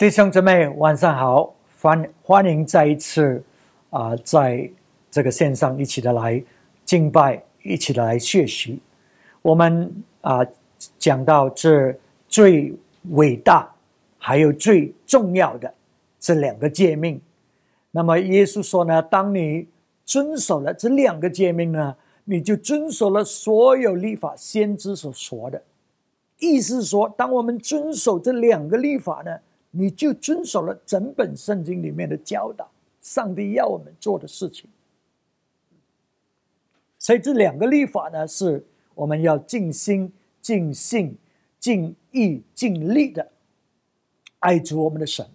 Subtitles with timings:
[0.00, 3.44] 弟兄姊妹，晚上好，欢欢迎再一次
[3.90, 4.66] 啊，在
[5.10, 6.42] 这个线上一起的来
[6.86, 8.80] 敬拜，一起来学习。
[9.42, 9.92] 我们
[10.22, 10.40] 啊
[10.98, 11.94] 讲到这
[12.26, 12.74] 最
[13.10, 13.70] 伟大
[14.16, 15.74] 还有最重要的
[16.18, 17.20] 这两个诫命。
[17.90, 19.68] 那么耶稣说呢，当你
[20.06, 21.94] 遵守了这两个诫命呢，
[22.24, 25.62] 你就遵守了所有立法先知所说的。
[26.38, 29.36] 意思说，当我们遵守这两个立法呢，
[29.70, 32.70] 你就遵守了整本圣经里面的教导，
[33.00, 34.68] 上帝要我们做的事情。
[36.98, 41.16] 所以这两个立法呢，是我们要尽心、尽性、
[41.58, 43.30] 尽意、尽力的
[44.40, 45.26] 爱主我们的神。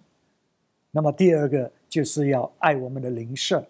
[0.90, 3.66] 那么第二个就是要爱我们的邻舍，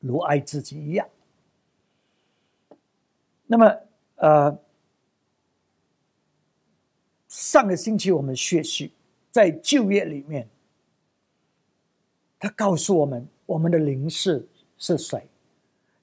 [0.00, 1.08] 如爱自己一样。
[3.46, 3.76] 那么，
[4.16, 4.58] 呃。
[7.28, 8.90] 上个星期我们学习
[9.30, 10.48] 在就业里面，
[12.38, 15.26] 他告诉我们我们的灵士是谁。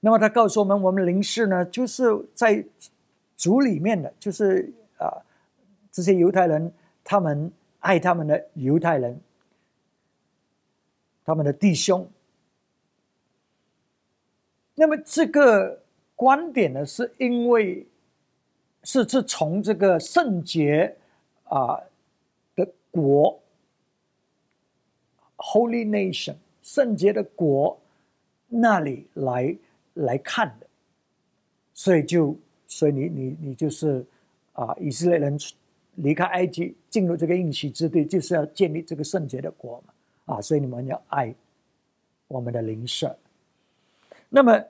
[0.00, 2.04] 那么他告诉我们，我们灵士呢，就是
[2.34, 2.64] 在
[3.36, 5.22] 族里面的，就是啊，
[5.90, 6.72] 这些犹太人，
[7.04, 9.20] 他们爱他们的犹太人，
[11.24, 12.08] 他们的弟兄。
[14.74, 15.82] 那么这个
[16.14, 17.86] 观点呢，是因为
[18.84, 20.96] 是是从这个圣洁。
[21.44, 21.78] 啊
[23.00, 23.40] 国
[25.36, 27.80] ，Holy Nation，圣洁的国
[28.48, 29.56] 那里来
[29.94, 30.66] 来看的，
[31.72, 34.04] 所以就所以你你你就是
[34.52, 35.38] 啊，以色列人
[35.94, 41.34] 离开埃及进入这个应许之地，就是要建立这个圣洁的国嘛啊，所以你们要爱
[42.26, 43.18] 我们的灵舍。
[44.28, 44.64] 那么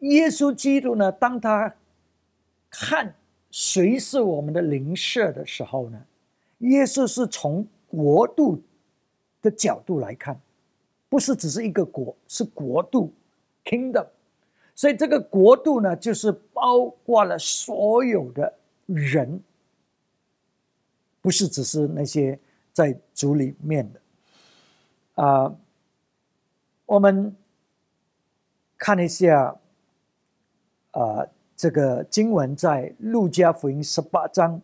[0.00, 1.74] 耶稣基督呢，当他
[2.70, 3.14] 看。
[3.52, 6.06] 谁是我们的灵舍的时候呢？
[6.60, 8.62] 耶稣是从国度
[9.42, 10.40] 的角度来看，
[11.10, 13.12] 不是只是一个国，是国度
[13.64, 14.06] （kingdom）。
[14.74, 18.54] 所以这个国度呢，就是包括了所有的
[18.86, 19.42] 人，
[21.20, 22.38] 不是只是那些
[22.72, 24.00] 在主里面的。
[25.22, 25.54] 啊，
[26.86, 27.36] 我们
[28.78, 29.58] 看一下，
[30.92, 31.26] 啊。
[31.60, 34.62] 这个经文在路加福音十八章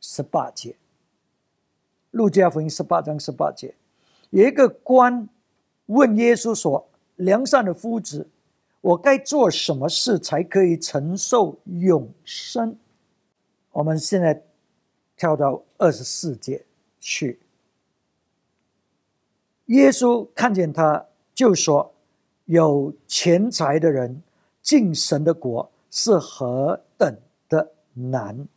[0.00, 0.74] 十八节。
[2.14, 3.74] 路加福音十八章十八节，
[4.30, 5.28] 有一个官
[5.86, 8.28] 问耶稣说：“良善的夫子，
[8.80, 12.78] 我该做什么事才可以承受永生？”
[13.72, 14.44] 我们现在
[15.16, 16.64] 跳到二十四节
[17.00, 17.40] 去。
[19.66, 21.04] 耶稣看见他，
[21.34, 21.92] 就说
[22.46, 24.22] ：“有钱财的人
[24.62, 27.16] 进神的国。”是何等
[27.48, 28.48] 的难！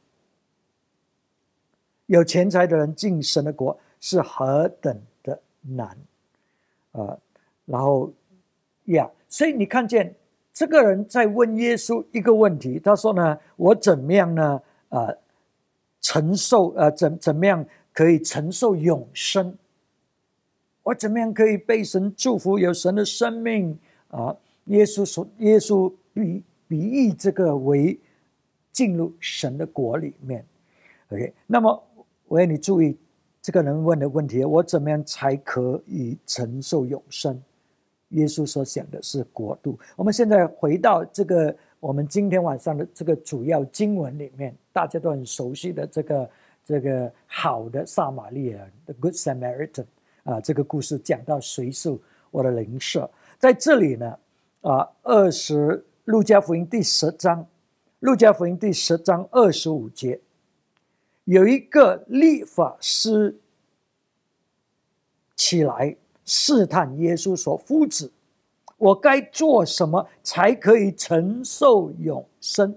[2.08, 5.98] 有钱财的人进神的国是何等的难
[6.92, 7.18] 啊！
[7.66, 8.12] 然后
[8.86, 10.14] 呀，所以你看见
[10.52, 14.62] 这个人在问耶稣一个问题，他说呢：“我怎么样呢？
[14.90, 15.08] 啊，
[16.02, 19.58] 承受呃怎怎么样可以承受永生？
[20.84, 23.80] 我怎么样可以被神祝福，有神的生命
[24.10, 24.36] 啊？”
[24.66, 27.98] 耶稣说：“耶稣比。”比喻这个为
[28.74, 30.46] 进入神的国里面
[31.10, 31.34] ，OK。
[31.46, 31.87] 那么
[32.28, 32.98] 我要你注意
[33.42, 37.42] 这个人问的问题：我怎么样才可以承受永生？
[38.10, 39.78] 耶稣所想的是国度。
[39.96, 46.30] 我们现在回到这个我们今天晚上的这个主要经文里面，大家都很熟悉的这个
[46.64, 49.86] 这个好的撒玛利亚人的 Good Samaritan
[50.24, 51.98] 啊，这个故事讲到谁是
[52.32, 53.10] 我的灵舍？
[53.38, 54.18] 在这里呢
[54.62, 55.84] 啊，二十。
[56.08, 57.46] 路加福音第十章，
[58.00, 60.18] 路加福音第十章二十五节，
[61.28, 63.38] 有一个立法师
[65.36, 68.10] 起来试探耶稣说：“夫子，
[68.78, 72.74] 我该做什么才可以承受永生？”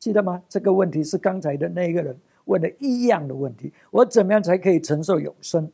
[0.00, 0.42] 记得吗？
[0.48, 3.72] 这个问题是刚才的那个人问的一样的问题。
[3.92, 5.70] 我怎么样才可以承受永生？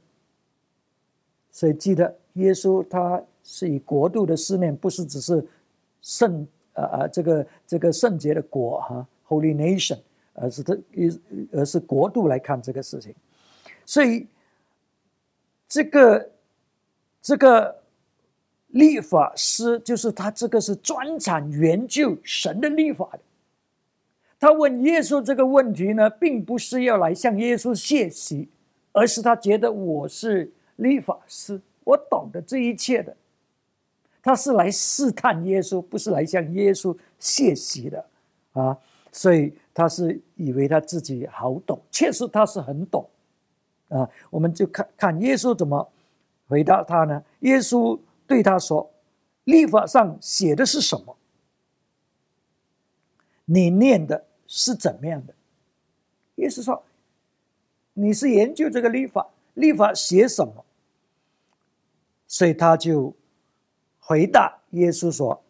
[1.51, 5.47] 所以记得，耶稣他是以国度的思念，不是只是
[6.03, 6.47] 圣。
[6.75, 9.99] 呃呃，这个这个圣洁的国哈，Holy Nation，
[10.41, 11.21] 而是它一
[11.53, 13.15] 而是国度来看这个事情，
[13.85, 14.27] 所以
[15.69, 16.31] 这个
[17.21, 17.83] 这个
[18.69, 23.21] 立法师就是他这个是专产研究神的立法的。
[24.41, 28.49] 他问耶稣这个问题呢，并不是要来向耶稣谢习，
[28.93, 33.17] 而是他觉得我是立法师，我懂得这一切的。
[34.23, 38.05] 他是来试探耶稣，不是来向耶稣谢席的
[38.53, 38.77] 啊！
[39.13, 43.09] 所以他是以为他自己好懂，确实他是很懂
[43.89, 45.91] 啊，我们就看看耶稣怎么
[46.47, 47.23] 回答他呢？
[47.41, 48.91] 耶稣对他说
[49.45, 51.17] ：“立法上写的是什么？
[53.47, 55.35] 你念的是怎么样的？”
[56.37, 56.85] 耶稣说
[57.95, 60.65] ：“你是研究这个立法，立法写什么？”
[62.29, 63.15] 所以他就
[63.99, 65.43] 回答耶稣说：“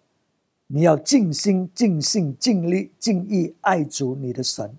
[0.68, 4.78] 你要尽心、尽性、尽力、尽意爱主你的神，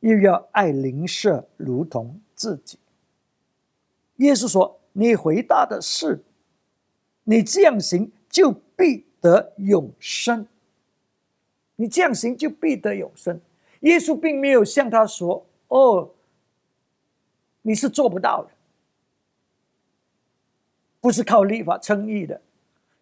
[0.00, 2.78] 又要爱邻舍如同自己。”
[4.16, 6.22] 耶稣说：“你回答的是，
[7.24, 10.46] 你这样行就必得永生。
[11.76, 13.40] 你这样行就必得永生。”
[13.82, 16.10] 耶稣并没有向他说：“哦，
[17.62, 18.50] 你是做不到的。”
[21.00, 22.42] 不是靠立法称义的，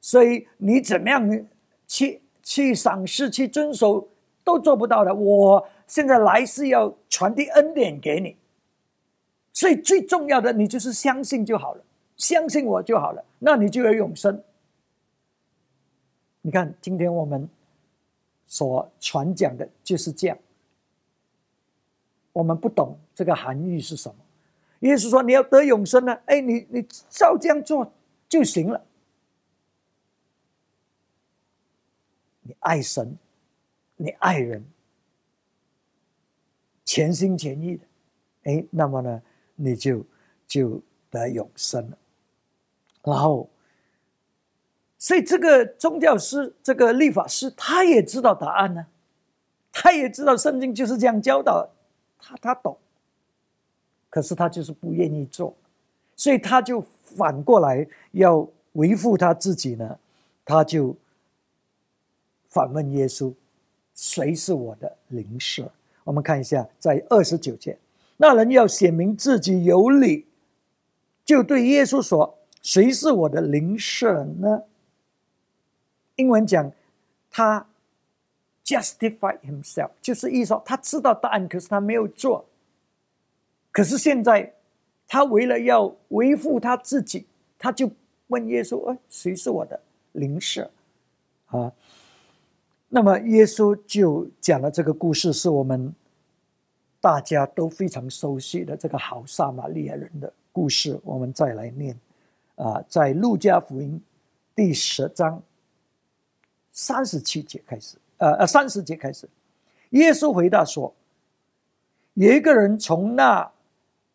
[0.03, 1.47] 所以你怎么样
[1.87, 4.08] 去去赏识、去遵守，
[4.44, 5.12] 都做不到的。
[5.12, 8.37] 我现在来是要传递恩典给你，
[9.52, 11.82] 所以最重要的，你就是相信就好了，
[12.16, 14.40] 相信我就好了，那你就有永生。
[16.43, 17.48] 你看，今天我们
[18.46, 20.38] 所传讲的就是这样，
[22.32, 24.14] 我们不懂这个含义是什么。
[24.81, 26.16] 耶稣说：“你要得永生呢？
[26.26, 27.90] 哎，你你照这样做
[28.28, 28.81] 就行了。
[32.46, 33.16] 你爱神，
[33.96, 34.64] 你爱人，
[36.84, 37.84] 全心全意的，
[38.44, 39.22] 哎，那么呢，
[39.56, 40.04] 你就
[40.46, 41.98] 就得永生了。
[43.02, 43.48] 然后，
[44.96, 48.87] 所以这个宗教师，这个立法师，他也知道答案呢，
[49.72, 51.69] 他也知道圣经就是这样教导，
[52.19, 52.78] 他他懂。”
[54.08, 55.54] 可是他就是不愿意做，
[56.14, 59.99] 所以他就反过来要维护他自己呢，
[60.42, 60.96] 他就
[62.56, 63.35] 反问耶稣
[63.94, 65.70] ：“谁是我的邻舍？”
[66.05, 67.76] 我们看一下，在二十九节，
[68.17, 70.25] 那人要显明自己有理，
[71.23, 74.62] 就对耶稣说：“谁是我的邻舍呢？”
[76.17, 76.73] 英文讲
[77.31, 77.67] 他
[78.64, 82.47] justify himself，就是意思说他知道答案，可是他没有做。
[83.70, 84.55] 可是现在，
[85.06, 87.26] 他为了要维护他自己，
[87.59, 87.91] 他就
[88.29, 89.79] 问耶稣：“哎，谁是我的
[90.12, 90.70] 邻舍？”
[91.49, 91.70] 啊，
[92.96, 95.94] 那么耶稣就讲了这个故事，是我们
[96.98, 100.98] 大家都非常熟悉的这个好撒玛利亚人的故事。
[101.04, 101.94] 我们再来念
[102.54, 104.00] 啊，在路加福音
[104.54, 105.43] 第十章
[106.72, 109.28] 三十七节开始，呃呃，三十节开始，
[109.90, 110.90] 耶稣回答说
[112.14, 113.52] ：“有一个人从那。”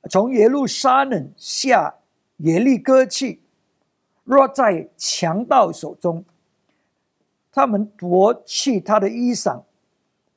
[0.09, 1.93] 从耶路撒冷下
[2.37, 3.39] 耶利哥去，
[4.23, 6.25] 若在强盗手中，
[7.51, 9.61] 他们夺去他的衣裳，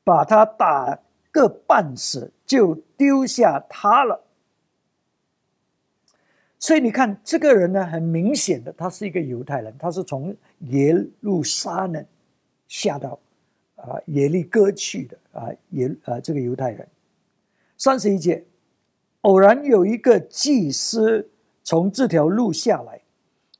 [0.02, 0.98] 把他打
[1.30, 4.20] 个半死，就丢下他了。
[6.58, 12.04] 所以你看，这个人呢，很明显的，他是一个犹太人，他是从耶路撒冷
[12.68, 13.18] 下到
[13.76, 16.88] 啊耶利哥去的啊耶啊这个犹太人，
[17.76, 18.42] 三十一节。
[19.20, 21.30] 偶然有一个祭司
[21.62, 23.00] 从这条路下来，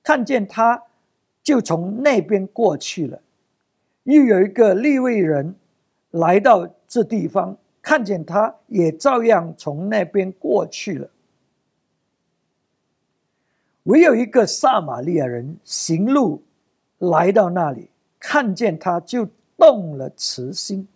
[0.02, 0.82] 看见他，
[1.42, 3.20] 就从那边过去了。
[4.04, 5.54] 又有一个利未人
[6.10, 11.10] 来到这地方，看见他，也照样从那边过去了。
[13.84, 16.42] 唯有一个撒玛利亚人行路
[16.99, 20.88] 来到那里，看见他，就动了慈心，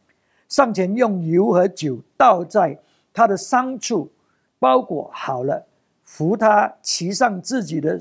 [0.48, 2.78] 上前用油和酒倒在
[3.12, 4.10] 他的伤处。
[4.60, 5.64] 包裹好了，
[6.02, 7.96] 扶他骑上自己的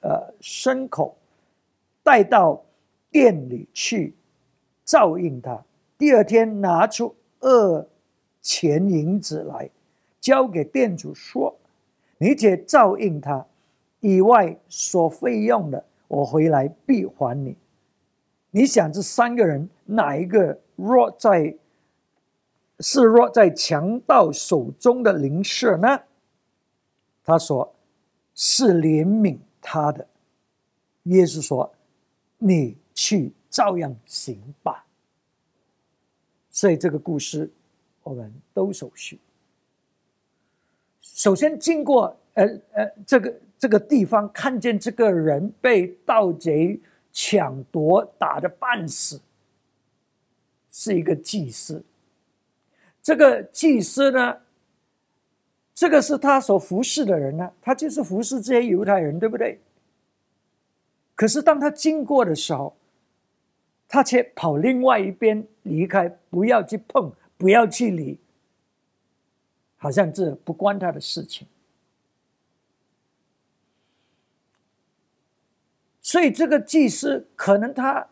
[0.00, 1.16] 呃牲口，
[2.02, 2.62] 带到
[3.10, 4.14] 店里去
[4.84, 5.64] 照应他。
[5.96, 7.86] 第二天拿出二
[8.40, 9.70] 钱银子来，
[10.20, 11.56] 交给店主说
[12.18, 13.46] ：“你且照应他，
[14.00, 17.56] 以外所费用的，我回来必还你。”
[18.50, 21.56] 你想这三个人哪一个若在？
[22.80, 26.00] 是若在强盗手中的灵舍呢？
[27.22, 27.72] 他说
[28.34, 30.08] ：“是怜悯他的。”
[31.04, 31.72] 耶稣说
[32.38, 34.84] ：“你去照样行吧。”
[36.50, 37.48] 所以这个故事
[38.02, 39.20] 我们都熟悉。
[41.00, 46.80] 首先经过呃呃这个这个地方，看见这个人被盗贼
[47.12, 49.20] 抢夺，打的半死，
[50.70, 51.84] 是一个祭司。
[53.02, 54.38] 这个祭司呢，
[55.74, 59.60] 这个是他所服侍的人呢，他就是服侍这些犹太人，对不对？
[61.14, 62.76] 可是当他经过的时候，
[63.94, 68.18] 他却跑另外一边离开，不要去碰，不要去理。
[69.76, 71.46] 好像这不关他的事情。
[76.00, 78.04] 所以这个祭司可能他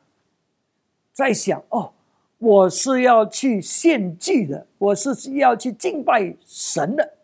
[1.12, 1.92] 在想，哦，
[2.38, 7.14] 我是要去献祭的，我是要去敬拜神的，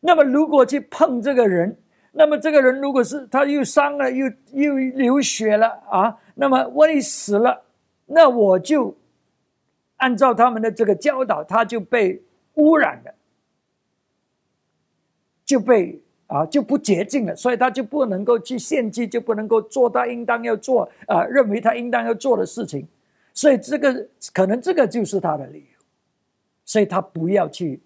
[0.00, 1.74] 那么如果去碰这个人。
[2.14, 7.62] 那么这个人如果是他又伤了，又又流血了啊，那么万一死了，
[8.06, 8.96] 那我就
[9.96, 12.22] 按照他们的这个教导，他就被
[12.54, 13.14] 污染了，
[15.44, 16.00] 就被。
[16.26, 22.88] 啊，就不洁净了，所以他就不能够去献祭，就不能够做他应当要做啊，认为他应当要做的事情，
[23.34, 25.84] 所以这个可能这个就是他的理由，
[26.64, 27.78] 所以他不要去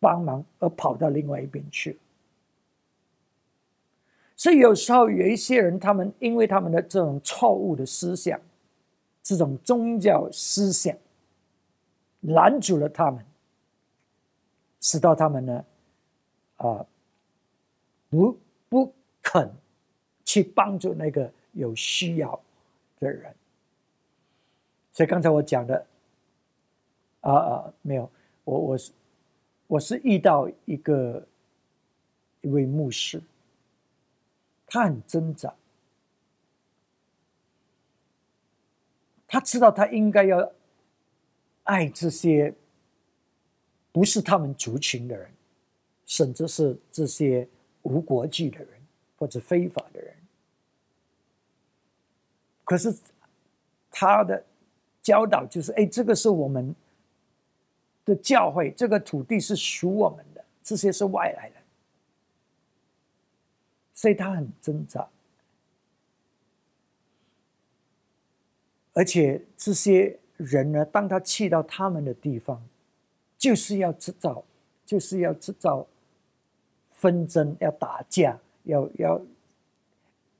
[0.00, 1.96] 帮忙，而跑到另外一边去。
[4.44, 8.38] 所以有时候有一些人，他们因为他们的这种错误的思想，
[9.22, 10.94] 这种宗教思想，
[12.20, 13.24] 拦阻了他们，
[14.82, 15.64] 使到他们呢，
[16.58, 16.84] 啊。
[18.10, 19.50] 不不肯
[20.26, 22.38] 去帮助那个有需要
[23.00, 23.34] 的人，
[24.92, 25.86] 所以刚才我讲的，
[27.22, 28.10] 啊啊，没有，
[28.44, 28.92] 我我是
[29.66, 31.26] 我是遇到一个
[32.42, 33.22] 一位牧师，
[34.82, 35.54] 很挣扎，
[39.28, 40.52] 他知道他应该要
[41.62, 42.52] 爱这些
[43.92, 45.30] 不是他们族群的人，
[46.04, 47.48] 甚至是这些。
[47.86, 48.68] 无国籍的人
[49.18, 50.16] 或者非法的人，
[52.64, 52.96] 可是
[53.90, 54.42] 他的
[55.02, 56.74] 教导就是：哎，这个是我们
[58.06, 61.53] 的教会，这个土地是属我们的，这些是外来人，
[64.04, 65.08] 所以他很挣扎。
[68.92, 72.62] 而且这些人呢，当他去到他们的地方，
[73.38, 74.44] 就是要制造，
[74.84, 75.86] 就是要制造。
[76.90, 79.20] 纷争要打架，要要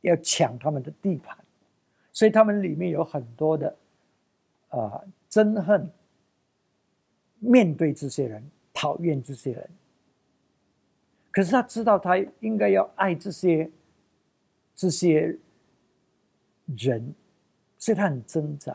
[0.00, 1.37] 要抢他们的地盘，
[2.11, 3.76] 所以他们里面有很多的
[4.68, 5.90] 啊憎恨，
[7.38, 8.42] 面对这些人，
[8.75, 9.71] 讨厌这些人。
[11.35, 13.71] 可是他知道，他应该要爱这些
[14.75, 15.37] 这些
[16.76, 17.14] 人，
[17.76, 18.75] 所以他很挣扎。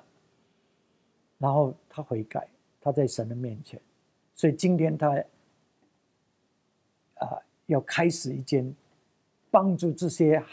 [1.38, 2.48] 然后他悔改，
[2.82, 3.82] 他在神的面前，
[4.36, 5.10] 所以今天他
[7.16, 7.42] 啊。
[7.70, 8.75] 要开始一间
[9.51, 10.44] 帮助这些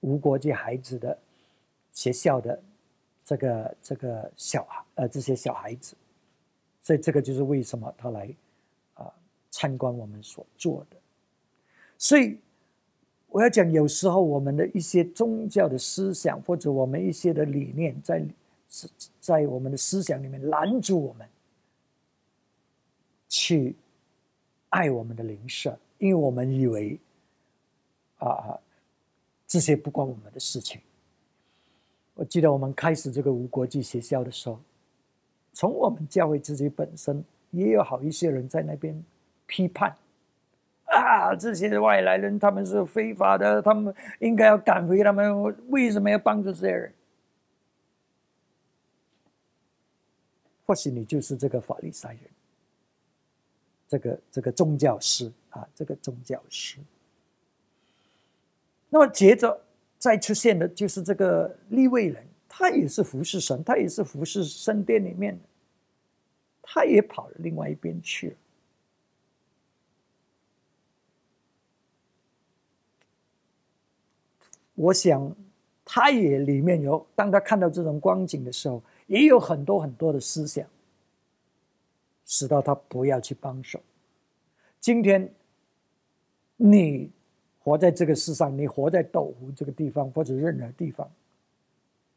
[0.00, 1.16] 无国界孩子的
[1.92, 2.60] 学校的
[3.24, 5.94] 这个这个小孩呃这些小孩子，
[6.82, 8.28] 所以这个就是为什么他来
[9.50, 10.96] 参观我们所做的。
[11.98, 12.38] 所以
[13.28, 18.24] 我要讲，有时候我们的一些宗教的思想或者我们一些的理念，在
[19.20, 21.28] 在我们的思想里面拦住我们
[23.28, 23.76] 去
[24.70, 25.78] 爱我们的灵舍。
[25.98, 26.98] 因为我们以为，
[28.16, 28.58] 啊，
[29.46, 30.80] 这些不关我们的事情。
[32.14, 34.58] 我记得我们开始这个无国际学校的时候，
[35.52, 39.04] 从我们教会自己本身也有好一些人在那边
[39.50, 39.92] 批判，
[40.84, 46.92] 啊，这些外来人他们是非法的，他们应该要赶回他们，为什么要帮助这些人？
[50.64, 52.20] 或许你就是这个法利赛人。
[53.88, 56.78] 这个这个宗教师啊，这个宗教师。
[58.88, 59.60] 那么接着
[59.98, 65.42] 再出现的就是这个立位人，他也是服侍神，他也是服侍圣殿里面的，
[66.62, 68.36] 他也跑了另外一边去了。
[74.80, 75.36] 我想，
[75.84, 80.66] 他也里面有，当他看到这种光景的时候，也有很多很多的思想。
[82.24, 83.80] 使到他不要去帮手。
[84.78, 85.34] 今天，
[86.56, 87.10] 你
[87.58, 91.10] 活在这个世上，你活在斗湖这个地方或者任何地方，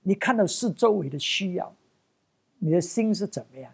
[0.03, 1.75] 你看到四周围的需要，
[2.59, 3.73] 你的心是怎么样？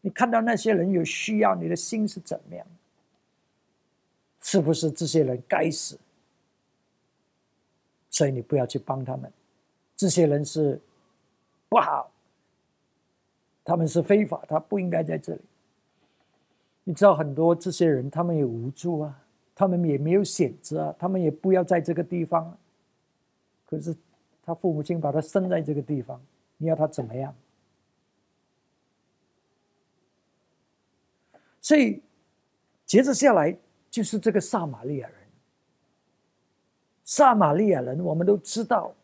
[0.00, 2.66] 你看到那些人有需要，你的心是怎么样？
[4.40, 5.98] 是不是这些人该死？
[8.10, 9.32] 所以你不要去帮他们，
[9.96, 10.78] 这些人是
[11.68, 12.10] 不好，
[13.64, 15.40] 他们是非法，他不应该在这里。
[16.84, 19.22] 你知道很多这些人，他们也无助啊，
[19.54, 22.58] 他们也没有选择啊，他们也不要在这个地方。
[23.64, 23.94] 可是
[24.42, 26.20] 他父母亲把他生在这个地方，
[26.56, 27.32] 你要他怎么样？
[31.60, 32.02] 所以
[32.84, 33.56] 接着下来
[33.88, 35.19] 就是这个撒玛利亚人。
[37.10, 38.94] 撒玛利亚人我们都知道，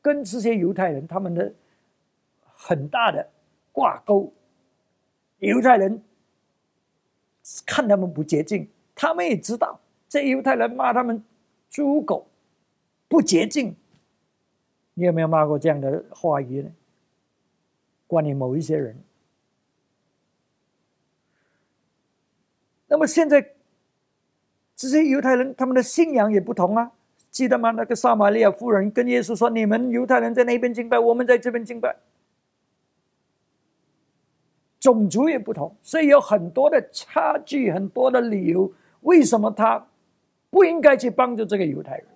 [0.00, 1.52] 跟这些犹太人他们的
[2.54, 3.28] 很大的
[3.72, 4.32] 挂钩，
[5.40, 6.00] 犹太人。
[7.66, 11.22] 看他们不洁净，他们也知道这犹太人骂他们
[11.68, 12.26] 猪狗
[13.08, 13.74] 不洁净，
[14.94, 16.70] 你有没有骂过这样的话语呢？
[18.06, 18.96] 关于某一些人。
[22.86, 23.52] 那么现在，
[24.76, 26.92] 这些犹太人他们的信仰也不同啊，
[27.34, 27.72] 记得吗？
[27.72, 31.96] 那个撒玛利亚妇人跟耶稣说：“你们犹太人在那边敬拜，我们在这边敬拜。”
[34.78, 39.84] 种族也不同，所以有很多的差距，很多的理由，为什么他
[40.48, 42.06] 不应该去帮助这个犹太人？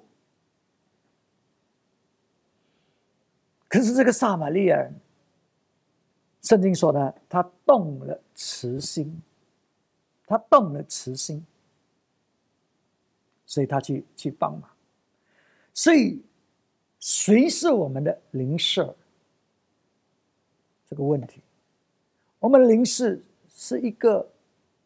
[3.66, 4.94] 可是这个撒玛利亚人，
[6.42, 9.20] 圣经说呢，他动了慈心，
[10.28, 11.44] 他动了慈心，
[13.46, 14.70] 所以他去去帮忙。
[15.78, 16.20] 所以，
[16.98, 18.96] 谁是我们的灵舍？
[20.84, 21.40] 这个问题。
[22.40, 24.28] 我们灵视是一个，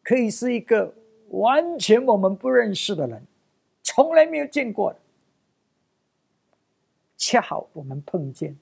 [0.03, 0.93] 可以是一个
[1.29, 3.23] 完全我们不认识的人，
[3.81, 4.99] 从来没有见过的。
[7.17, 8.55] 恰好我们碰见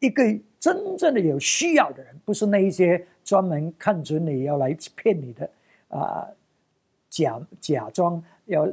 [0.00, 0.22] 一个
[0.60, 5.50] 真正的有需要的人，不是那一些专门看准你要来骗你的
[5.88, 6.28] 啊，
[7.08, 8.70] 假假装要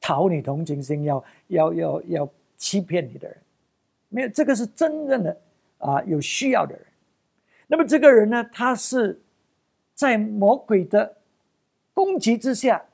[0.00, 3.36] 讨你同情心，要要要要欺骗你的人。
[4.08, 5.36] 没有，这个是真正的
[5.78, 6.84] 啊，有需要的人。
[7.68, 9.20] 那么这个人呢，他是
[9.94, 11.16] 在魔鬼的
[11.94, 12.84] 攻击之下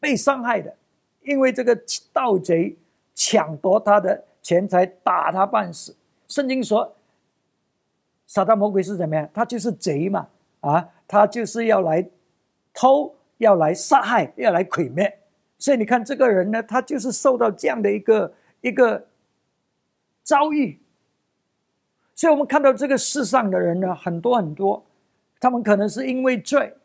[0.00, 0.74] 被伤害的，
[1.22, 1.78] 因为这个
[2.12, 2.76] 盗贼
[3.14, 5.94] 抢夺他的钱财，打他半死。
[6.26, 6.96] 圣经说，
[8.26, 9.28] 撒旦魔鬼是怎么样？
[9.32, 10.26] 他就是贼嘛，
[10.60, 12.04] 啊，他就是要来
[12.72, 15.16] 偷，要来杀害，要来毁灭。
[15.64, 19.08] 所以你看这个人呢，他就是受到这样的一个一个
[20.22, 20.78] 遭遇。
[22.14, 24.84] 所以我们看到这个世上的人呢，很多很多，
[25.40, 26.76] 他们可能是因为罪，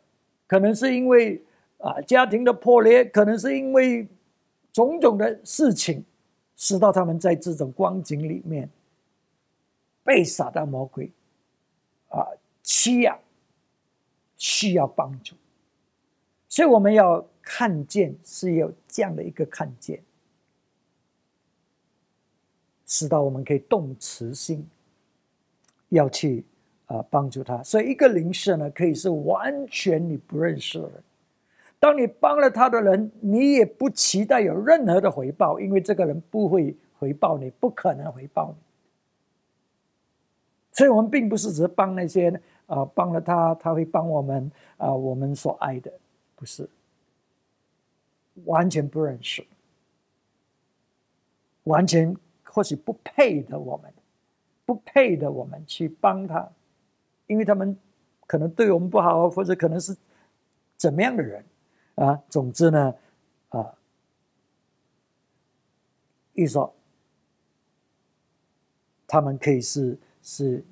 [0.46, 1.44] 可能是因为
[1.76, 4.08] 啊家庭的破裂，可能是因为
[4.72, 6.02] 种种的事情，
[6.56, 8.66] 使到他们在这种光景里面
[10.02, 11.12] 被撒旦魔鬼
[12.08, 12.26] 啊
[12.62, 13.18] 欺压，
[14.38, 15.36] 需要帮助。
[16.50, 20.02] 所以我们要看见是有这样的一个看见，
[22.84, 24.68] 使到我们可以动慈心。
[25.92, 26.44] 要去
[26.86, 31.02] 啊帮助他，所以一个邻舍呢，可以是完全你不认识的人。
[31.80, 38.62] 当你帮了他的人，你也不期待有任何的回报，因为这个人不会回报你，不可能回报你。
[40.70, 45.92] 所以我们并不是只帮那些啊帮了他，他会帮我们啊我们所爱的，
[46.40, 46.66] 不是
[48.46, 49.46] 完全不认识，
[51.64, 53.92] 完全或许不配的我们。
[54.64, 56.48] 不配的，我们去帮他，
[57.26, 57.76] 因为他们
[58.26, 59.96] 可能对我们不好，或者可能是
[60.76, 61.44] 怎么样的人
[61.96, 62.22] 啊？
[62.28, 62.94] 总之呢，
[63.48, 63.74] 啊，
[66.34, 66.72] 一说
[69.08, 70.64] 他们可以是是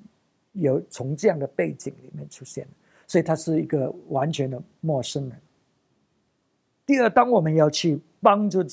[0.53, 2.65] 有从这样的背景里面出现，
[3.05, 5.41] 所以他是一个完全的陌生人。
[6.89, 8.65] 第二，当我们要去帮助，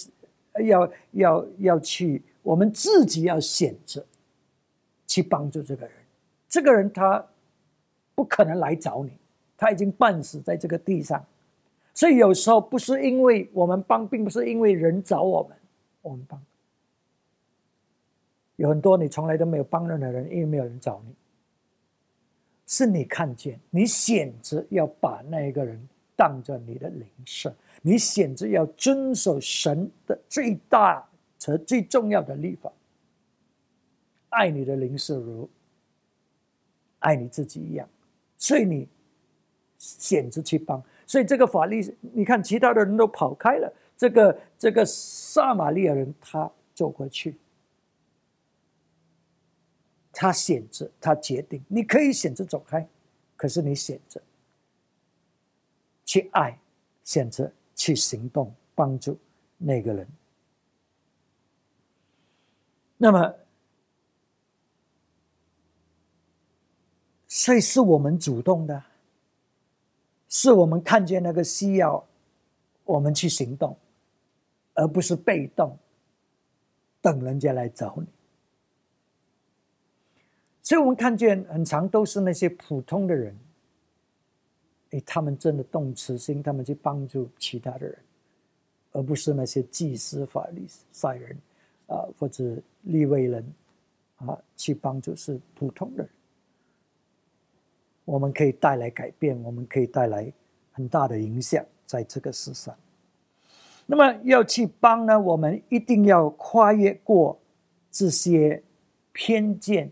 [0.65, 4.03] 要要要去，我们自己要选择。
[5.07, 5.95] 去帮助这个人，
[6.49, 7.25] 这个人他
[8.15, 9.13] 不可能来找你，
[9.57, 11.25] 他已经半死在这个地上，
[11.95, 15.57] 所以有时候不是因为我们帮，并不是因为人找我们，
[16.03, 16.43] 我们帮。
[18.57, 21.15] 有很多你从来都没有帮任何人，因为没有人找你，
[22.67, 25.81] 是你看见，你选择要把那个人
[26.17, 27.55] 当着你的灵舍，
[27.87, 31.09] 你选择要遵守神的最大
[31.41, 32.73] 和最重要的律法。
[34.31, 35.49] 爱你的灵舍如
[36.99, 37.89] 爱你自己一样，
[38.37, 38.89] 所以你
[39.79, 40.83] 选择去帮。
[41.07, 47.37] 所以这个法律，你看其他的人都跑开了，这个这个撒玛利亚人他走过去，
[50.13, 52.85] 他选择，他决定，你可以选择走开，
[53.37, 54.21] 可是你选择
[56.05, 56.59] 去爱，
[57.05, 59.17] 选择去行动，帮助
[59.57, 60.09] 那个人。
[62.97, 63.33] 那么。
[67.29, 68.83] 所以是我们主动的，
[70.27, 72.03] 是我们看见那个需要，
[72.85, 73.77] 我们去行动，
[74.73, 75.77] 而不是被动
[77.03, 78.07] 等人家来找你。
[80.63, 83.37] 所以我们看见很长都是那些普通的人，
[84.91, 87.99] 哎，他们真的动慈心，他们去帮助其他的人，
[88.93, 91.37] 而不是那些祭司、法律赛人
[91.89, 93.53] 啊，或者立位人
[94.19, 96.11] 啊，去帮助是普通的人。
[98.05, 100.33] 我们可以带来改变，我们可以带来
[100.71, 102.73] 很大的影响，在这个世上。
[103.85, 107.37] 那么要去帮呢，我们一定要跨越过
[107.91, 108.63] 这些
[109.13, 109.91] 偏见，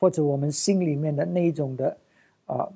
[0.00, 1.96] 或者我们心里面的那一种的
[2.46, 2.68] 啊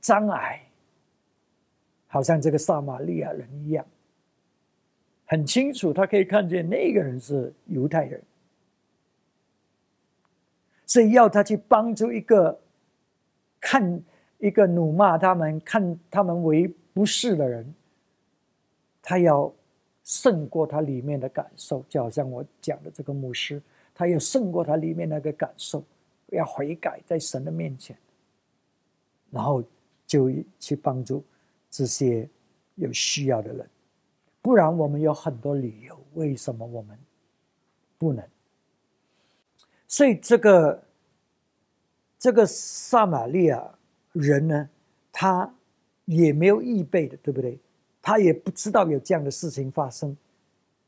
[0.00, 0.62] 障碍，
[2.06, 3.86] 好像这个撒玛利亚人一样，
[5.26, 8.22] 很清楚，他可以看见那个人是犹太人，
[10.86, 12.58] 所以要他去帮助一个
[13.60, 14.02] 看
[14.38, 17.74] 一个辱骂他们、看他们为不是的人，
[19.02, 19.52] 他要。
[20.02, 23.62] 胜过他里面的感受，就好像我讲的这个牧师，
[23.94, 25.84] 他要胜过他里面那个感受，
[26.30, 27.96] 要悔改在神的面前，
[29.30, 29.62] 然后
[30.10, 31.22] 就去帮助
[31.70, 32.28] 这些
[32.74, 33.70] 有需要的人。
[34.42, 36.98] 不然，我们有很多理由，为什么我们
[37.96, 38.26] 不能？
[39.86, 40.82] 所以，这个
[42.18, 43.78] 这个撒玛利亚
[44.12, 44.68] 人呢，
[45.12, 45.54] 他
[46.06, 47.60] 也没有预备的，对不对？
[48.02, 50.16] 他也不知道有这样的事情发生，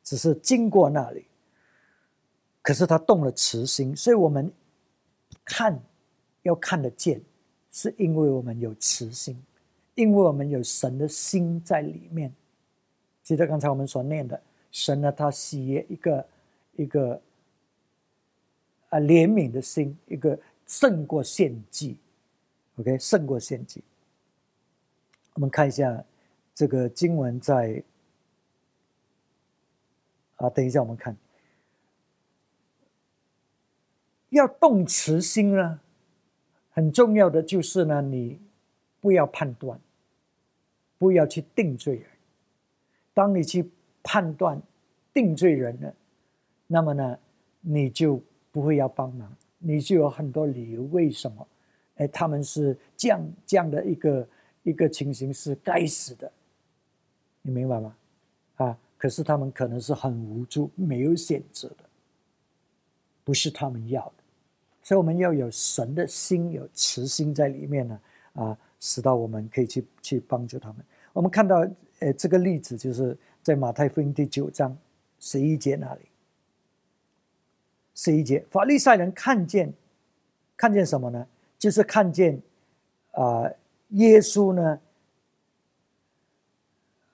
[0.02, 1.26] 只是经过那里。
[2.60, 4.52] 可是他动了慈心，所以我们
[5.44, 5.80] 看
[6.42, 7.22] 要看得见，
[7.72, 9.42] 是因为我们有慈心，
[9.96, 12.32] 因为我们有神的心在里面。
[13.24, 16.26] 记得刚才我们所念的，神呢，他喜悦一个
[16.76, 17.20] 一个
[18.90, 21.96] 啊怜悯的心，一个胜过献祭。
[22.76, 23.82] OK，胜过献祭。
[25.34, 26.04] 我们看一下。
[26.54, 27.82] 这个经文在
[30.36, 31.16] 啊，等一下我们看，
[34.28, 35.80] 要动慈心呢，
[36.72, 38.40] 很重要的就是呢，你
[39.00, 39.78] 不要判断，
[40.98, 42.06] 不要去定罪人。
[43.14, 43.70] 当你去
[44.02, 44.60] 判断、
[45.14, 45.92] 定罪人呢，
[46.66, 47.18] 那么呢，
[47.60, 51.46] 你就不会要帮忙，你就有很多理由为什么？
[51.96, 54.28] 哎，他们是这样这样的一个
[54.62, 56.32] 一个情形是该死的。
[57.42, 57.96] 你明白吗？
[58.56, 58.78] 啊！
[58.96, 61.84] 可是他们可能是很无助、没有选择的，
[63.24, 64.21] 不是他们要的，
[64.82, 68.00] 所以我们要有神的心、有慈心在里面呢，
[68.34, 70.84] 啊，使到我们可以去去帮助他们。
[71.12, 71.66] 我们看到，
[72.00, 74.76] 呃，这个例子就是在马太福音第九章
[75.20, 76.00] 十一节那里。
[77.94, 79.72] 十一节，法利赛人看见，
[80.56, 81.26] 看见什么呢？
[81.58, 82.40] 就是看见，
[83.12, 83.48] 啊，
[83.90, 84.80] 耶稣呢？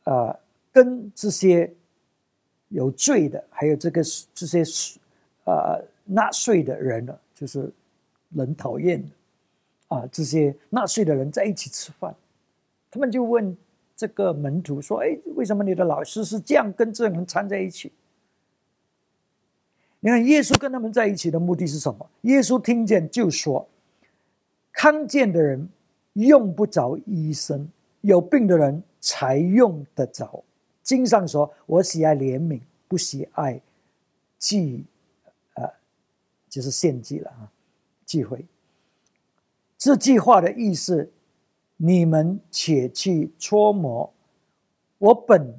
[0.04, 0.38] 啊，
[0.72, 1.70] 跟这些
[2.68, 4.00] 有罪的，还有这个
[4.33, 4.62] 这些
[5.44, 7.72] 啊纳税的人呢，就是
[8.31, 9.12] 人讨厌的
[9.88, 12.14] 啊，这些纳税的人在一起吃饭，
[12.90, 13.57] 他们就问
[13.94, 17.92] 这个门徒说：“哎，为什么你的老师是这样跟这人掺在一起？”
[20.01, 22.11] 你看，耶稣跟他们在一起的目的是什么？
[22.22, 23.68] 耶稣听见就说
[24.72, 25.68] ：“康健的人
[26.14, 27.68] 用不着医生，
[28.01, 30.42] 有病的人。”才用得着。
[30.83, 33.62] 经上说：“我喜爱怜悯，不喜爱
[34.40, 34.85] 祭，
[36.48, 37.50] 就是献祭了啊，
[38.04, 38.44] 忌讳。”
[39.76, 41.11] 这句话的意思，
[41.76, 44.12] 你们且去搓磨。
[44.98, 45.54] 我本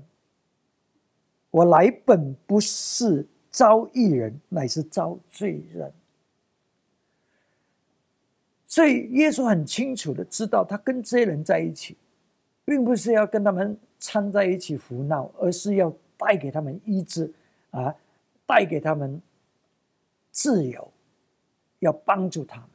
[1.52, 5.92] 我来本不是招义人，乃是招罪人。
[8.68, 11.96] 所以耶稣很清楚的知道，他跟这些人在一起。
[12.66, 17.34] 并不是要跟他们掺在一起胡闹，而是要带给他们医治，
[17.72, 17.92] 啊，
[18.46, 19.20] 带给他们
[20.40, 20.90] 自由，
[21.80, 22.70] 要帮助他们，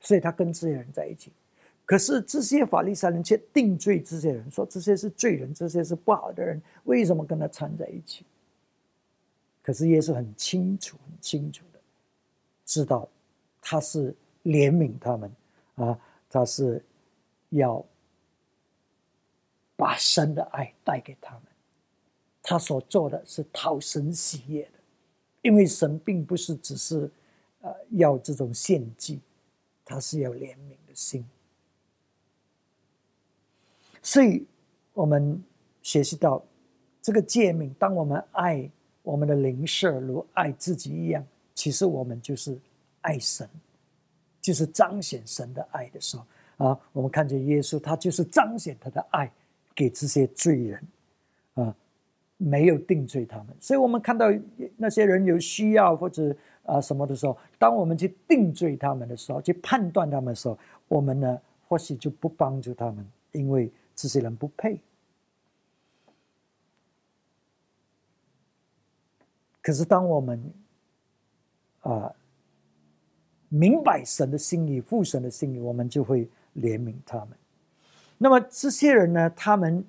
[0.00, 1.30] 所以他跟这些人在一起。
[1.84, 8.24] 可是这些法利赛人却定罪这些人，说这些是罪人，这些是不好的人，为什么跟他掺在一起？
[9.60, 11.80] 可是耶稣很清楚、很清楚的
[12.64, 13.06] 知道，
[13.60, 15.30] 他是怜悯他们，
[15.74, 16.82] 啊，他是
[17.50, 17.84] 要。
[19.74, 21.42] 把神的爱带给他们，
[22.40, 24.78] 他所做的是讨神喜悦的，
[25.42, 27.10] 因为神并不是只是，
[27.60, 29.20] 呃，要这种献祭，
[29.84, 31.24] 他是要怜悯的心。
[34.02, 34.46] 所以，
[34.94, 35.42] 我们
[35.82, 36.42] 学习到
[37.00, 38.70] 这个诫命：当我们爱
[39.02, 41.24] 我们的邻舍如爱自己一样，
[41.54, 42.58] 其实我们就是
[43.02, 43.48] 爱神，
[44.40, 46.24] 就是彰显神的爱的时候
[46.66, 46.80] 啊。
[46.92, 49.30] 我们看见耶稣，他就是彰显他的爱。
[49.74, 50.86] 给这些罪人，
[52.42, 54.26] 没有定罪他们，所以我们看到
[54.76, 64.80] 那些人有需要或者啊什么的时候，当我们去定罪他们的时候，去判断他们的时候，我们呢或许就不帮助他们，因为这些人不配。
[69.60, 70.52] 可是当我们
[71.82, 72.12] 啊
[73.48, 77.28] 明白神的心意、父神的心意，我们就会怜悯他们。
[78.18, 79.30] 那么这些人呢？
[79.30, 79.84] 他们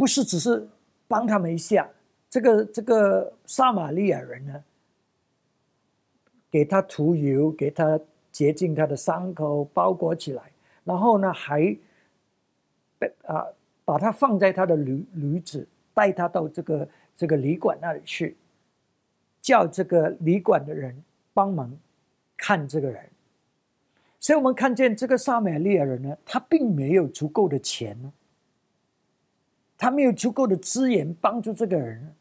[0.00, 0.66] 不是只是
[1.06, 1.86] 帮他们一下。
[2.30, 4.64] 这个这个撒玛利亚人呢，
[6.50, 8.00] 给他涂油，给他
[8.32, 10.42] 洁净他的伤口，包裹起来，
[10.84, 11.76] 然后呢，还
[12.98, 13.44] 被啊
[13.84, 18.38] 把他放在他的驴驴子，带他到这个这个旅馆那里去，
[19.42, 20.96] 叫这个旅馆的人
[21.34, 21.70] 帮忙
[22.38, 23.06] 看这个人。
[24.18, 28.10] 所以我们看见这个撒玛利亚人呢，他并没有足够的钱呢，
[29.80, 32.14] 他没有足够的资源帮助这个人。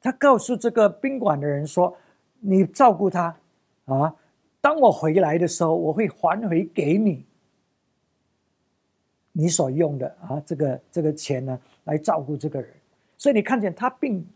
[0.00, 1.96] 他告诉这个宾馆的人说
[2.40, 3.36] ：“你照顾他，
[3.84, 4.12] 啊，
[4.60, 7.24] 当我回来的时候，我会还回给你
[9.30, 12.68] 你所用的啊，这个这个钱呢，来照顾这个人。
[13.16, 14.26] 所以你看见他并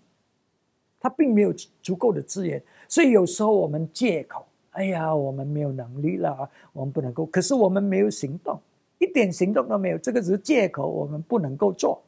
[1.01, 7.27] 他并没有足够的资源，所以有时候我们借口，哎呀，我们没有能力了，我们不能够。
[7.27, 8.61] 可是我们没有行动，
[8.99, 12.01] 一点行动都没有，这个只是借口，我们不能够做。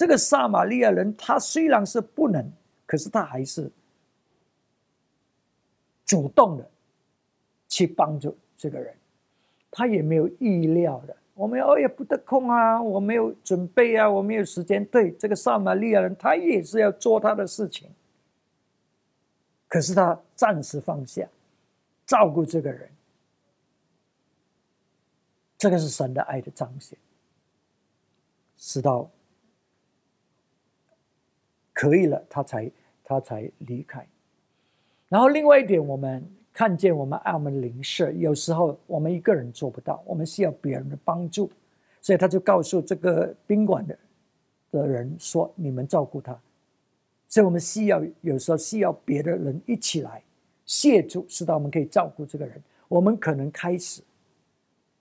[0.00, 2.42] 这个撒玛利亚人，他虽然是不能。”
[2.86, 3.70] 可是他还是
[6.06, 6.66] 主动的
[7.68, 8.94] 去帮助这个人，
[9.70, 11.14] 他也没有意料的。
[11.34, 14.82] 我们哦也不得空啊，我没有准备啊，我没有时间。
[14.86, 17.86] 对这个撒玛利亚人，他也是要做他的事情。
[19.68, 21.28] 可是他暂时放下，
[22.06, 22.90] 照顾这个人，
[25.58, 26.98] 这个是神的爱的彰显，
[28.56, 29.06] 直到
[31.80, 32.70] 可以了，他才。
[33.12, 34.06] 他才离开。
[35.08, 41.50] 然后另外一点，我们看见我们爱我们邻舍，有时候我们一个人做不到，我们需要别人的帮助，
[42.00, 43.98] 所以他就告诉这个宾馆的
[44.70, 46.40] 的人说：“你们照顾他。”
[47.26, 50.22] 所以我们需要有时候需要别的人一起来
[50.64, 52.62] 协助，使到我们可以照顾这个人。
[52.86, 54.02] 我们可能开始，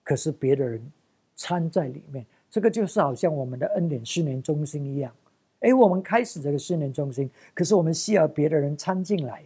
[0.03, 0.81] 可是别的人
[1.35, 5.13] 掺在里面，这个就是好像我们的恩典训练中心一样。
[5.61, 9.43] 哎，我们开始这个训练中心，可是我们需要别的人参进来，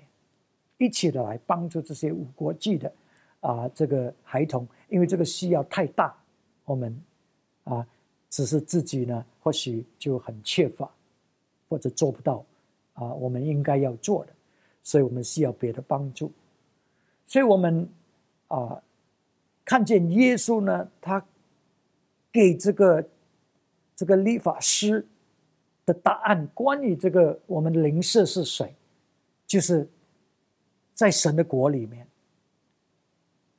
[0.78, 2.94] 一起的来帮助这些无国际的
[3.40, 6.16] 啊这个孩童，因为这个需要太大，
[6.66, 6.96] 我们
[7.64, 7.88] 啊
[8.30, 10.88] 只是自己呢或许就很缺乏，
[11.68, 12.46] 或者做不到
[12.94, 14.34] 啊我们应该要做的，
[14.84, 16.32] 所以我们需要别的帮助，
[17.26, 17.90] 所以我们
[18.50, 18.80] 啊
[19.66, 21.26] 看见耶稣呢，他
[22.32, 23.04] 给这个
[23.96, 25.08] 这个立法师。
[25.86, 28.74] 的答案，关于这个我们的灵舍是谁，
[29.46, 29.88] 就是
[30.94, 32.08] 在神的国里面，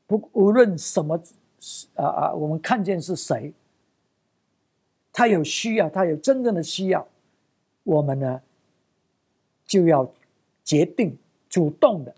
[0.07, 1.21] 不无论什么，
[1.95, 3.53] 啊啊，我们看见是谁，
[5.13, 7.07] 他有需要，他有真正的需要，
[7.83, 8.41] 我们呢
[9.67, 10.11] 就要
[10.65, 11.17] 决定
[11.49, 12.15] 主动的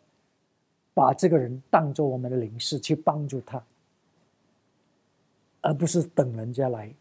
[0.95, 3.63] 把这个人当做我们的灵士去帮助他，
[5.63, 6.95] 而不是等人家来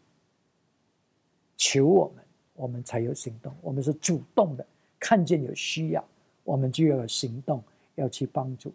[1.56, 2.25] 求我们。
[2.56, 4.66] 我们才有行动，我们是主动的，
[4.98, 6.04] 看见有需要，
[6.42, 7.62] 我们就要有行动，
[7.94, 8.72] 要去帮助。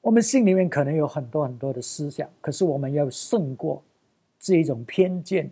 [0.00, 3.82] 我们心里面可能有很多很多的思想，可是我们要胜过
[4.38, 5.50] 这一种偏见，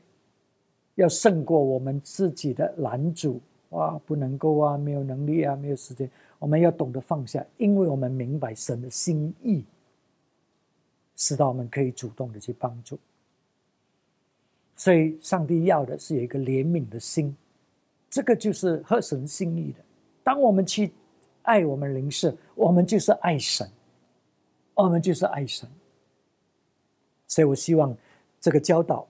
[0.95, 6.11] 要胜过我们自己的拦阻啊，不能够啊，没有能力啊，没有时间。
[6.39, 9.65] 我们要懂得放下，因为我们明白神的心意，
[11.17, 12.99] 使到我们可以主动的去帮助。
[14.83, 17.37] 所以，上帝要的是有一个怜悯的心，
[18.11, 19.79] 这个就是合神心意的。
[20.25, 20.91] 当我们去
[21.43, 23.71] 爱我们灵舍，我们就是爱神，
[24.75, 25.69] 我们就是爱神。
[27.29, 27.97] 所以我希望
[28.41, 29.07] 这个教导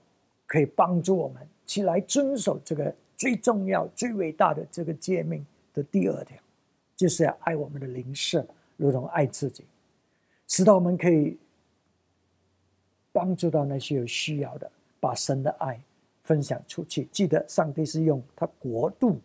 [0.46, 6.36] 可以帮助我们起来遵守这个最重要、最伟大的这个诫命的第二条，
[6.94, 9.64] 就是要爱我们的灵舍，如同爱自己，
[10.48, 11.38] 使到我们可以
[13.10, 14.70] 帮助到那些有需要的。
[15.02, 15.82] 把神的爱
[16.22, 19.18] 分享出去，记得上帝是用他国度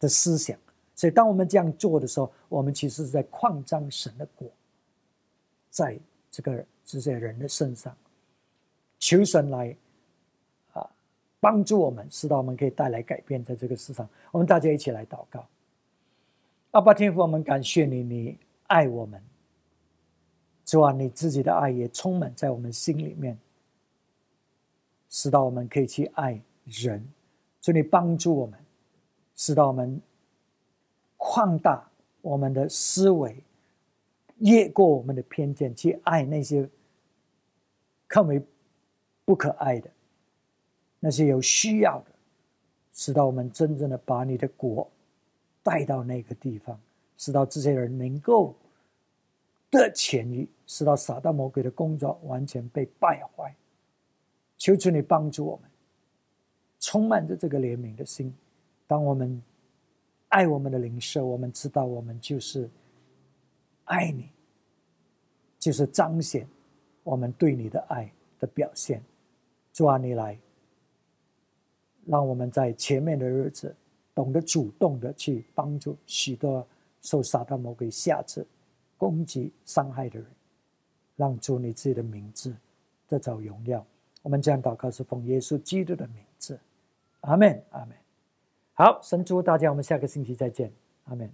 [0.00, 0.58] 的思想，
[0.96, 4.50] 所以当我们这样做的时候，我们其实是在扩张神的国，
[5.70, 5.96] 在
[6.28, 7.96] 这个这些人的身上，
[8.98, 9.76] 求神来
[10.72, 10.90] 啊
[11.38, 15.46] 帮助我们，使到我们可以带来改变，在这个世上，我们大家一起来祷告。
[16.72, 19.22] 阿爸天父，我们感谢你，你爱我们，
[20.64, 23.38] 主啊，你自己的爱也充满在我们心里面。
[25.10, 27.06] 使到我们可以去爱人，
[27.60, 28.58] 求你帮助我们，
[29.34, 30.00] 使到我们
[31.16, 31.86] 扩大
[32.22, 33.42] 我们的思维，
[34.38, 36.66] 越过我们的偏见，去爱那些
[38.06, 38.40] 看为
[39.24, 39.90] 不可爱的、
[41.00, 42.12] 那些有需要的，
[42.92, 44.88] 使到我们真正的把你的国
[45.62, 46.80] 带到那个地方，
[47.16, 48.54] 使到这些人能够
[49.70, 53.54] 得痊愈，使到撒旦魔鬼的工作完全被败坏。
[54.60, 55.70] 求主你帮助我们，
[56.80, 58.32] 充满着这个怜悯的心。
[58.86, 59.42] 当我们
[60.28, 62.68] 爱我们的灵舍，我们知道我们就是
[63.86, 64.28] 爱你，
[65.58, 66.46] 就是彰显
[67.02, 69.02] 我们对你的爱的表现。
[69.72, 70.38] 主啊，你来，
[72.04, 73.74] 让我们在前面的日子
[74.14, 76.66] 懂得主动的去帮助许多
[77.00, 78.46] 受撒旦魔鬼下制、
[78.98, 80.28] 攻击、伤害的人，
[81.16, 82.54] 让主你自己的名字
[83.08, 83.86] 得着荣耀。
[84.22, 86.58] 我们这样祷告是奉耶稣基督的名字，
[87.20, 87.96] 阿门，阿门。
[88.74, 90.72] 好，神祝大家，我们下个星期再见，
[91.04, 91.30] 阿门。